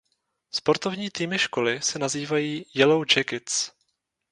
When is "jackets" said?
3.17-3.71